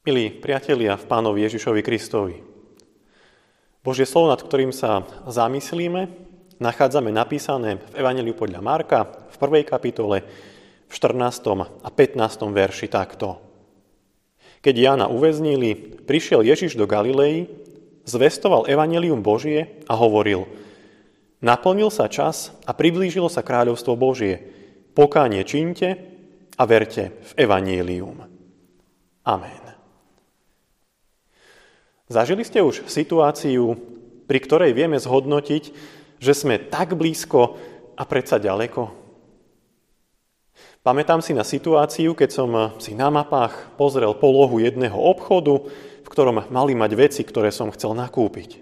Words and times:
Milí 0.00 0.32
priatelia 0.32 0.96
v 0.96 1.04
Pánovi 1.04 1.44
Ježišovi 1.44 1.84
Kristovi, 1.84 2.40
Božie 3.84 4.08
slovo, 4.08 4.32
nad 4.32 4.40
ktorým 4.40 4.72
sa 4.72 5.04
zamyslíme, 5.28 6.08
nachádzame 6.56 7.12
napísané 7.12 7.76
v 7.76 8.00
Evangeliu 8.00 8.32
podľa 8.32 8.64
Marka 8.64 9.04
v 9.04 9.36
prvej 9.36 9.68
kapitole 9.68 10.24
v 10.88 10.92
14. 10.96 11.84
a 11.84 11.88
15. 11.92 12.16
verši 12.48 12.88
takto. 12.88 13.44
Keď 14.64 14.72
Jána 14.72 15.04
uväznili, 15.12 16.00
prišiel 16.08 16.48
Ježiš 16.48 16.80
do 16.80 16.88
Galilei, 16.88 17.44
zvestoval 18.08 18.72
Evangelium 18.72 19.20
Božie 19.20 19.84
a 19.84 20.00
hovoril 20.00 20.48
Naplnil 21.44 21.92
sa 21.92 22.08
čas 22.08 22.56
a 22.64 22.72
priblížilo 22.72 23.28
sa 23.28 23.44
kráľovstvo 23.44 24.00
Božie. 24.00 24.40
Pokánie 24.96 25.44
činte 25.44 25.92
a 26.56 26.64
verte 26.64 27.20
v 27.20 27.44
Evangelium. 27.44 28.24
Amen. 29.28 29.59
Zažili 32.10 32.42
ste 32.42 32.58
už 32.58 32.90
situáciu, 32.90 33.78
pri 34.26 34.38
ktorej 34.42 34.74
vieme 34.74 34.98
zhodnotiť, 34.98 35.70
že 36.18 36.32
sme 36.34 36.58
tak 36.58 36.98
blízko 36.98 37.54
a 37.94 38.02
predsa 38.02 38.42
ďaleko? 38.42 38.90
Pamätám 40.82 41.22
si 41.22 41.30
na 41.30 41.46
situáciu, 41.46 42.18
keď 42.18 42.30
som 42.34 42.50
si 42.82 42.98
na 42.98 43.14
mapách 43.14 43.78
pozrel 43.78 44.10
polohu 44.18 44.58
jedného 44.58 44.98
obchodu, 44.98 45.62
v 46.02 46.08
ktorom 46.10 46.50
mali 46.50 46.74
mať 46.74 46.98
veci, 46.98 47.22
ktoré 47.22 47.54
som 47.54 47.70
chcel 47.70 47.94
nakúpiť. 47.94 48.58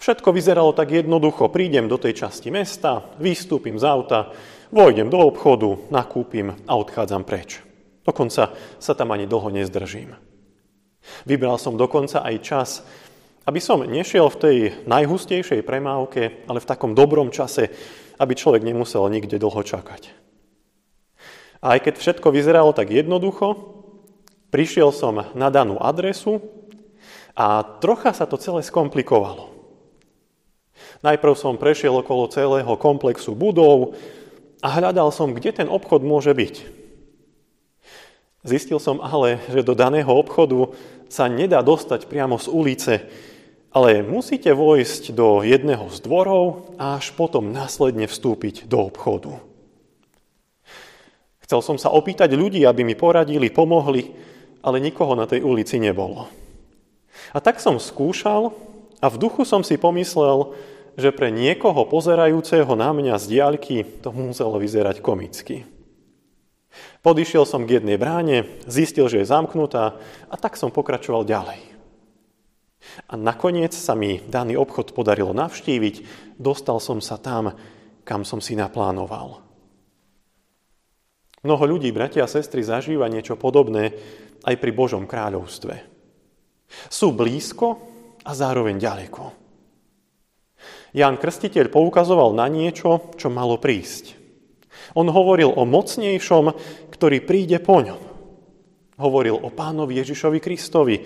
Všetko 0.00 0.32
vyzeralo 0.32 0.72
tak 0.72 0.88
jednoducho. 0.88 1.52
Prídem 1.52 1.84
do 1.84 2.00
tej 2.00 2.16
časti 2.16 2.48
mesta, 2.48 3.12
vystúpim 3.20 3.76
z 3.76 3.84
auta, 3.84 4.32
vojdem 4.72 5.12
do 5.12 5.20
obchodu, 5.20 5.84
nakúpim 5.92 6.56
a 6.64 6.72
odchádzam 6.80 7.28
preč. 7.28 7.60
Dokonca 8.08 8.56
sa 8.80 8.92
tam 8.96 9.12
ani 9.12 9.28
dlho 9.28 9.52
nezdržím. 9.52 10.31
Vybral 11.26 11.58
som 11.58 11.78
dokonca 11.78 12.22
aj 12.22 12.36
čas, 12.42 12.70
aby 13.46 13.58
som 13.58 13.82
nešiel 13.82 14.30
v 14.30 14.40
tej 14.40 14.56
najhustejšej 14.86 15.66
premávke, 15.66 16.46
ale 16.46 16.62
v 16.62 16.68
takom 16.68 16.94
dobrom 16.94 17.34
čase, 17.34 17.70
aby 18.22 18.38
človek 18.38 18.62
nemusel 18.62 19.02
nikde 19.10 19.38
dlho 19.38 19.62
čakať. 19.66 20.14
A 21.62 21.78
aj 21.78 21.80
keď 21.86 21.94
všetko 21.98 22.28
vyzeralo 22.34 22.74
tak 22.74 22.90
jednoducho, 22.90 23.54
prišiel 24.50 24.90
som 24.90 25.26
na 25.34 25.48
danú 25.50 25.78
adresu 25.78 26.42
a 27.38 27.62
trocha 27.82 28.10
sa 28.14 28.26
to 28.26 28.38
celé 28.38 28.62
skomplikovalo. 28.66 29.50
Najprv 31.02 31.34
som 31.34 31.58
prešiel 31.58 31.98
okolo 31.98 32.30
celého 32.30 32.74
komplexu 32.78 33.34
budov 33.34 33.98
a 34.62 34.68
hľadal 34.70 35.10
som, 35.10 35.34
kde 35.34 35.50
ten 35.50 35.68
obchod 35.70 36.06
môže 36.06 36.30
byť. 36.30 36.81
Zistil 38.42 38.82
som 38.82 38.98
ale, 38.98 39.38
že 39.46 39.62
do 39.62 39.78
daného 39.78 40.10
obchodu 40.10 40.74
sa 41.06 41.30
nedá 41.30 41.62
dostať 41.62 42.10
priamo 42.10 42.42
z 42.42 42.50
ulice, 42.50 42.94
ale 43.70 44.02
musíte 44.02 44.50
vojsť 44.50 45.14
do 45.14 45.46
jedného 45.46 45.86
z 45.88 45.98
dvorov 46.02 46.74
a 46.74 46.98
až 46.98 47.14
potom 47.14 47.54
následne 47.54 48.10
vstúpiť 48.10 48.66
do 48.66 48.90
obchodu. 48.90 49.38
Chcel 51.46 51.60
som 51.62 51.76
sa 51.78 51.94
opýtať 51.94 52.34
ľudí, 52.34 52.66
aby 52.66 52.82
mi 52.82 52.98
poradili, 52.98 53.46
pomohli, 53.52 54.10
ale 54.64 54.82
nikoho 54.82 55.14
na 55.14 55.30
tej 55.30 55.46
ulici 55.46 55.78
nebolo. 55.78 56.26
A 57.30 57.38
tak 57.38 57.62
som 57.62 57.78
skúšal 57.78 58.50
a 58.98 59.06
v 59.06 59.20
duchu 59.22 59.46
som 59.46 59.62
si 59.62 59.78
pomyslel, 59.78 60.50
že 60.98 61.14
pre 61.14 61.30
niekoho 61.30 61.86
pozerajúceho 61.88 62.74
na 62.74 62.90
mňa 62.90 63.14
z 63.22 63.24
diaľky 63.38 63.76
to 64.02 64.10
muselo 64.12 64.58
vyzerať 64.58 65.00
komicky. 65.00 65.64
Podišiel 67.04 67.44
som 67.44 67.68
k 67.68 67.80
jednej 67.80 68.00
bráne, 68.00 68.48
zistil, 68.64 69.10
že 69.10 69.22
je 69.22 69.30
zamknutá 69.30 70.00
a 70.30 70.34
tak 70.40 70.56
som 70.56 70.72
pokračoval 70.72 71.28
ďalej. 71.28 71.60
A 73.08 73.14
nakoniec 73.14 73.76
sa 73.76 73.94
mi 73.94 74.18
daný 74.24 74.58
obchod 74.58 74.96
podarilo 74.96 75.30
navštíviť, 75.30 75.94
dostal 76.40 76.82
som 76.82 76.98
sa 76.98 77.20
tam, 77.20 77.54
kam 78.02 78.26
som 78.26 78.42
si 78.42 78.58
naplánoval. 78.58 79.38
Mnoho 81.42 81.64
ľudí, 81.74 81.90
bratia 81.90 82.22
a 82.22 82.30
sestry, 82.30 82.62
zažíva 82.62 83.10
niečo 83.10 83.34
podobné 83.34 83.98
aj 84.46 84.54
pri 84.62 84.70
Božom 84.70 85.10
kráľovstve. 85.10 85.74
Sú 86.86 87.10
blízko 87.10 87.82
a 88.22 88.30
zároveň 88.30 88.78
ďaleko. 88.78 89.22
Ján 90.94 91.18
Krstiteľ 91.18 91.72
poukazoval 91.72 92.30
na 92.36 92.46
niečo, 92.46 93.10
čo 93.18 93.26
malo 93.32 93.58
prísť. 93.58 94.21
On 94.92 95.08
hovoril 95.08 95.48
o 95.48 95.64
mocnejšom, 95.64 96.52
ktorý 96.92 97.24
príde 97.24 97.58
po 97.64 97.80
ňom. 97.80 98.00
Hovoril 99.00 99.36
o 99.40 99.48
pánovi 99.48 100.04
Ježišovi 100.04 100.38
Kristovi. 100.38 100.96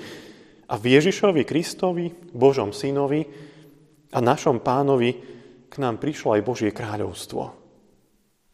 A 0.66 0.74
v 0.74 0.98
Ježišovi 0.98 1.46
Kristovi, 1.46 2.10
Božom 2.34 2.74
synovi 2.74 3.22
a 4.10 4.18
našom 4.18 4.58
pánovi 4.58 5.10
k 5.70 5.74
nám 5.78 6.02
prišlo 6.02 6.34
aj 6.34 6.42
Božie 6.42 6.70
kráľovstvo. 6.74 7.42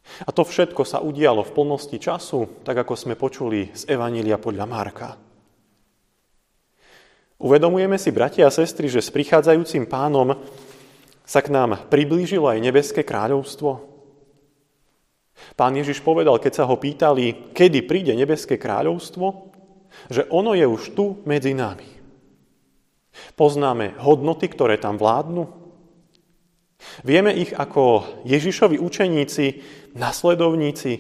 A 0.03 0.31
to 0.35 0.43
všetko 0.45 0.83
sa 0.85 1.01
udialo 1.01 1.47
v 1.47 1.55
plnosti 1.55 1.97
času, 1.97 2.61
tak 2.67 2.85
ako 2.85 2.93
sme 2.99 3.15
počuli 3.17 3.71
z 3.73 3.89
Evanília 3.89 4.37
podľa 4.37 4.67
Marka. 4.69 5.09
Uvedomujeme 7.43 7.99
si, 7.99 8.15
bratia 8.15 8.47
a 8.47 8.55
sestry, 8.55 8.87
že 8.87 9.03
s 9.03 9.11
prichádzajúcim 9.11 9.89
pánom 9.91 10.39
sa 11.27 11.43
k 11.43 11.51
nám 11.51 11.91
priblížilo 11.91 12.47
aj 12.47 12.63
nebeské 12.63 13.03
kráľovstvo. 13.03 13.92
Pán 15.59 15.77
Ježiš 15.77 16.01
povedal, 16.01 16.39
keď 16.39 16.53
sa 16.63 16.65
ho 16.69 16.77
pýtali, 16.79 17.53
kedy 17.53 17.85
príde 17.85 18.13
nebeské 18.15 18.57
kráľovstvo, 18.57 19.53
že 20.09 20.27
ono 20.33 20.57
je 20.57 20.65
už 20.65 20.97
tu 20.97 21.21
medzi 21.29 21.53
nami. 21.53 21.87
Poznáme 23.37 24.01
hodnoty, 24.01 24.49
ktoré 24.49 24.81
tam 24.81 24.97
vládnu. 24.97 25.45
Vieme 27.07 27.31
ich 27.37 27.55
ako 27.55 28.05
Ježišovi 28.27 28.81
učeníci, 28.81 29.45
nasledovníci 29.95 30.93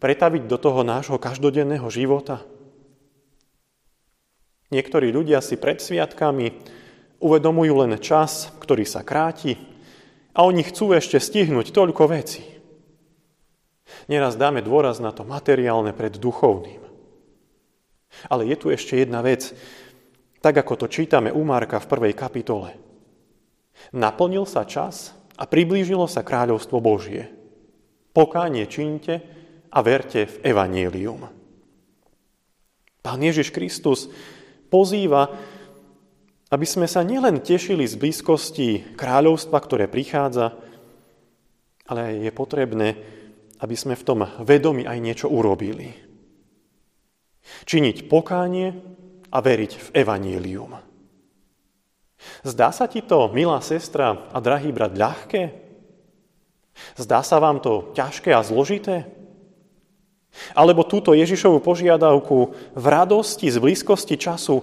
pretaviť 0.00 0.42
do 0.48 0.56
toho 0.56 0.80
nášho 0.86 1.18
každodenného 1.20 1.84
života. 1.90 2.40
Niektorí 4.72 5.12
ľudia 5.12 5.44
si 5.44 5.60
pred 5.60 5.78
sviatkami 5.78 6.50
uvedomujú 7.20 7.74
len 7.84 8.00
čas, 8.00 8.50
ktorý 8.58 8.88
sa 8.88 9.04
kráti 9.04 9.54
a 10.34 10.42
oni 10.42 10.66
chcú 10.66 10.96
ešte 10.96 11.20
stihnúť 11.20 11.70
toľko 11.70 12.10
vecí. 12.10 12.53
Neraz 14.04 14.36
dáme 14.36 14.60
dôraz 14.60 15.00
na 15.00 15.10
to 15.10 15.24
materiálne 15.24 15.96
pred 15.96 16.16
duchovným. 16.20 16.82
Ale 18.28 18.46
je 18.46 18.56
tu 18.60 18.68
ešte 18.70 19.00
jedna 19.00 19.24
vec, 19.24 19.50
tak 20.44 20.54
ako 20.60 20.84
to 20.84 20.86
čítame 20.92 21.32
u 21.32 21.40
Marka 21.42 21.80
v 21.80 21.90
prvej 21.90 22.14
kapitole. 22.14 22.76
Naplnil 23.96 24.44
sa 24.44 24.68
čas 24.68 25.16
a 25.34 25.48
priblížilo 25.48 26.04
sa 26.06 26.22
kráľovstvo 26.22 26.78
Božie. 26.78 27.32
Pokánie 28.14 28.68
čínte 28.70 29.24
a 29.72 29.82
verte 29.82 30.30
v 30.30 30.36
evanílium. 30.46 31.26
Pán 33.02 33.20
Ježiš 33.20 33.50
Kristus 33.50 34.06
pozýva, 34.70 35.32
aby 36.54 36.66
sme 36.68 36.86
sa 36.86 37.02
nielen 37.02 37.42
tešili 37.42 37.82
z 37.82 37.98
blízkosti 37.98 38.94
kráľovstva, 38.94 39.58
ktoré 39.58 39.90
prichádza, 39.90 40.54
ale 41.90 42.22
je 42.22 42.30
potrebné 42.30 42.96
aby 43.64 43.72
sme 43.72 43.96
v 43.96 44.04
tom 44.04 44.20
vedomi 44.44 44.84
aj 44.84 44.98
niečo 45.00 45.32
urobili. 45.32 45.88
Činiť 47.64 48.04
pokánie 48.12 48.76
a 49.32 49.38
veriť 49.40 49.72
v 49.72 49.88
evanílium. 50.04 50.76
Zdá 52.44 52.68
sa 52.76 52.84
ti 52.84 53.00
to, 53.00 53.32
milá 53.32 53.64
sestra 53.64 54.28
a 54.28 54.38
drahý 54.44 54.68
brat, 54.68 54.92
ľahké? 54.92 55.42
Zdá 57.00 57.24
sa 57.24 57.40
vám 57.40 57.64
to 57.64 57.96
ťažké 57.96 58.36
a 58.36 58.44
zložité? 58.44 59.08
Alebo 60.52 60.84
túto 60.84 61.16
Ježišovu 61.16 61.64
požiadavku 61.64 62.52
v 62.76 62.84
radosti 62.84 63.48
z 63.48 63.56
blízkosti 63.56 64.20
času 64.20 64.60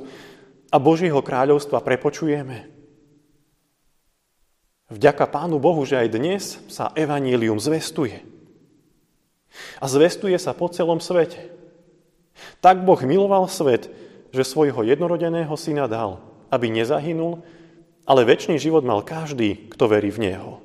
a 0.69 0.77
Božieho 0.77 1.25
kráľovstva 1.25 1.81
prepočujeme? 1.81 2.69
Vďaka 4.92 5.25
Pánu 5.25 5.57
Bohu, 5.57 5.81
že 5.88 5.97
aj 5.97 6.07
dnes 6.12 6.44
sa 6.68 6.92
evanílium 6.94 7.57
zvestuje. 7.57 8.31
A 9.80 9.86
zvestuje 9.86 10.36
sa 10.39 10.56
po 10.56 10.71
celom 10.71 11.03
svete. 11.03 11.51
Tak 12.63 12.81
Boh 12.88 13.00
miloval 13.03 13.45
svet, 13.51 13.92
že 14.31 14.48
svojho 14.48 14.81
jednorodeného 14.88 15.51
syna 15.59 15.86
dal, 15.92 16.24
aby 16.48 16.71
nezahynul, 16.71 17.44
ale 18.07 18.25
väčší 18.25 18.57
život 18.57 18.81
mal 18.81 19.03
každý, 19.03 19.69
kto 19.71 19.92
verí 19.92 20.09
v 20.09 20.31
Neho. 20.31 20.63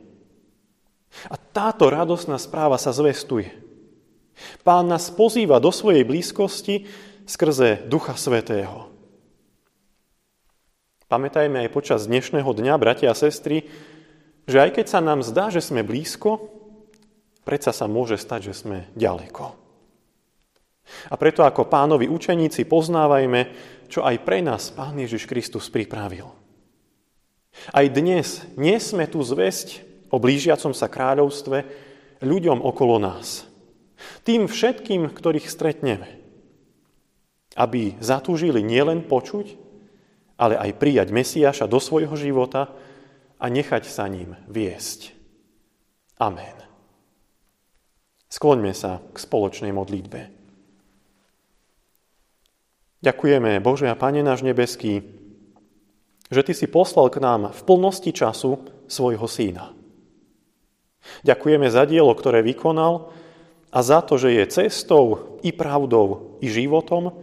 A 1.31 1.37
táto 1.37 1.91
radosná 1.91 2.39
správa 2.39 2.79
sa 2.79 2.95
zvestuje. 2.95 3.51
Pán 4.63 4.87
nás 4.87 5.09
pozýva 5.09 5.57
do 5.59 5.73
svojej 5.73 6.05
blízkosti 6.05 6.85
skrze 7.25 7.89
Ducha 7.89 8.15
Svetého. 8.15 8.93
Pamätajme 11.07 11.63
aj 11.65 11.71
počas 11.71 12.11
dnešného 12.11 12.51
dňa, 12.51 12.75
bratia 12.83 13.15
a 13.15 13.17
sestry, 13.17 13.71
že 14.47 14.59
aj 14.59 14.71
keď 14.79 14.87
sa 14.91 15.01
nám 15.03 15.23
zdá, 15.23 15.55
že 15.55 15.63
sme 15.63 15.87
blízko, 15.87 16.56
predsa 17.47 17.71
sa 17.71 17.87
môže 17.87 18.19
stať, 18.19 18.51
že 18.51 18.67
sme 18.67 18.91
ďaleko. 18.99 19.55
A 21.11 21.15
preto 21.15 21.47
ako 21.47 21.71
pánovi 21.71 22.11
učeníci 22.11 22.67
poznávajme, 22.67 23.41
čo 23.87 24.03
aj 24.03 24.17
pre 24.27 24.43
nás 24.43 24.75
Pán 24.75 24.99
Ježiš 24.99 25.31
Kristus 25.31 25.71
pripravil. 25.71 26.27
Aj 27.73 27.87
dnes 27.89 28.43
nesme 28.59 29.07
tu 29.07 29.23
zväzť 29.23 29.83
o 30.11 30.19
blížiacom 30.19 30.75
sa 30.77 30.87
kráľovstve 30.91 31.59
ľuďom 32.23 32.63
okolo 32.63 33.01
nás. 33.01 33.49
Tým 34.23 34.47
všetkým, 34.47 35.09
ktorých 35.11 35.49
stretneme. 35.49 36.21
Aby 37.57 37.97
zatúžili 38.05 38.61
nielen 38.61 39.09
počuť, 39.09 39.57
ale 40.37 40.61
aj 40.61 40.77
prijať 40.77 41.09
Mesiaša 41.09 41.65
do 41.65 41.81
svojho 41.81 42.13
života 42.13 42.69
a 43.41 43.47
nechať 43.49 43.89
sa 43.89 44.05
ním 44.05 44.37
viesť. 44.53 45.17
Amen. 46.21 46.66
Skloňme 48.27 48.75
sa 48.75 49.03
k 49.15 49.17
spoločnej 49.17 49.71
modlitbe. 49.71 50.21
Ďakujeme, 53.07 53.63
Bože 53.63 53.87
a 53.87 53.95
Pane 53.95 54.25
náš 54.27 54.43
nebeský, 54.43 55.07
že 56.27 56.43
Ty 56.43 56.53
si 56.59 56.67
poslal 56.67 57.07
k 57.13 57.23
nám 57.23 57.55
v 57.55 57.61
plnosti 57.63 58.11
času 58.11 58.67
svojho 58.91 59.31
Syna. 59.31 59.71
Ďakujeme 61.23 61.71
za 61.71 61.87
dielo, 61.87 62.11
ktoré 62.19 62.43
vykonal 62.43 63.15
a 63.71 63.79
za 63.79 64.03
to, 64.03 64.19
že 64.19 64.35
je 64.35 64.45
cestou 64.51 65.39
i 65.47 65.55
pravdou 65.55 66.39
i 66.43 66.51
životom 66.51 67.15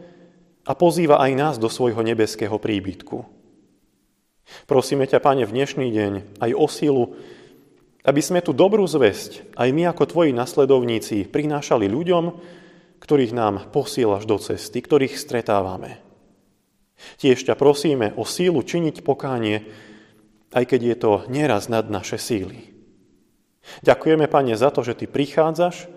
a 0.64 0.72
pozýva 0.72 1.20
aj 1.20 1.32
nás 1.36 1.56
do 1.60 1.68
svojho 1.68 2.00
nebeského 2.00 2.56
príbytku. 2.56 3.28
Prosíme 4.68 5.04
ťa, 5.04 5.20
Pane, 5.20 5.44
v 5.44 5.56
dnešný 5.56 5.88
deň 5.92 6.14
aj 6.40 6.52
o 6.56 6.68
silu, 6.72 7.04
aby 8.04 8.22
sme 8.22 8.44
tu 8.44 8.52
dobrú 8.52 8.84
zväzť, 8.84 9.56
aj 9.56 9.70
my 9.72 9.84
ako 9.92 10.04
Tvoji 10.12 10.32
nasledovníci, 10.36 11.28
prinášali 11.32 11.88
ľuďom, 11.88 12.24
ktorých 13.00 13.36
nám 13.36 13.72
posielaš 13.72 14.28
do 14.28 14.36
cesty, 14.40 14.84
ktorých 14.84 15.16
stretávame. 15.16 16.04
Tiež 17.20 17.44
ťa 17.44 17.56
prosíme 17.60 18.16
o 18.16 18.24
sílu 18.24 18.64
činiť 18.64 19.04
pokánie, 19.04 19.68
aj 20.56 20.64
keď 20.68 20.82
je 20.84 20.96
to 21.00 21.12
nieraz 21.28 21.68
nad 21.68 21.88
naše 21.88 22.20
síly. 22.20 22.72
Ďakujeme, 23.84 24.28
Pane, 24.28 24.56
za 24.60 24.72
to, 24.72 24.84
že 24.84 25.00
Ty 25.00 25.08
prichádzaš, 25.08 25.88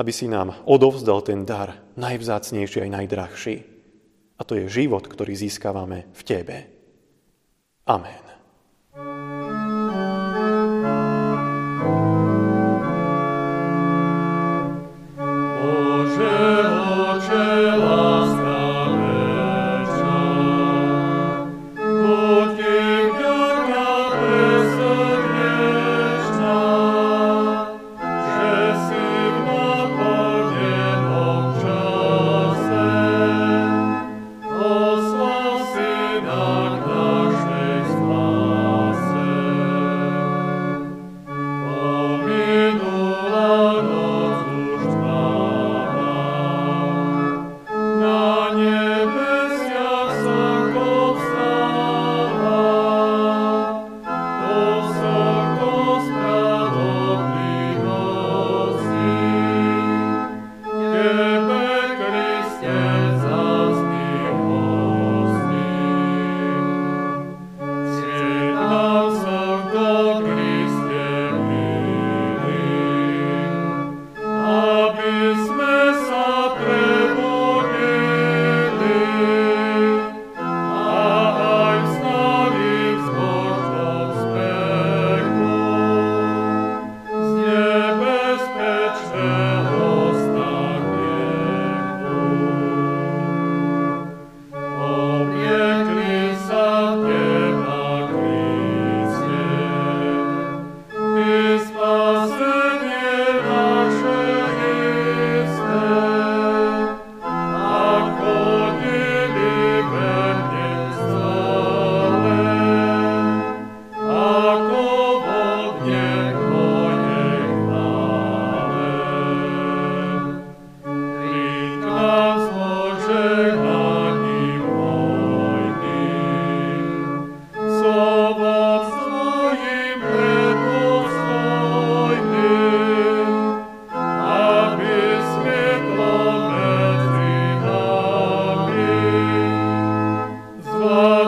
aby 0.00 0.12
si 0.16 0.28
nám 0.28 0.56
odovzdal 0.64 1.20
ten 1.20 1.44
dar, 1.44 1.76
najvzácnejší 2.00 2.88
aj 2.88 2.90
najdrahší. 2.96 3.56
A 4.40 4.44
to 4.48 4.56
je 4.56 4.72
život, 4.72 5.04
ktorý 5.04 5.36
získavame 5.36 6.08
v 6.16 6.22
Tebe. 6.24 6.56
Amen. 7.84 8.39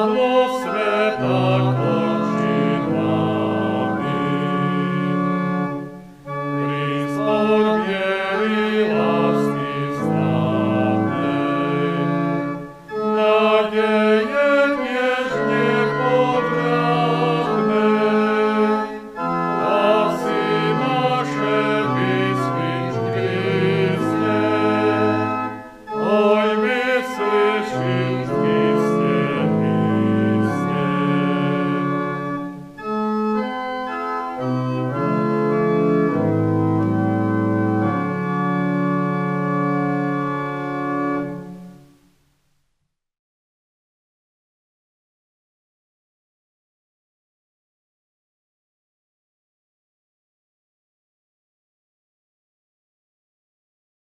사랑 0.02 0.41